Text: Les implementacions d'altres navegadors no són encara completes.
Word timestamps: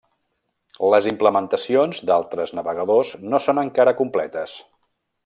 Les 0.93 1.07
implementacions 1.11 2.01
d'altres 2.11 2.55
navegadors 2.61 3.13
no 3.35 3.41
són 3.49 3.63
encara 3.69 3.95
completes. 4.05 4.57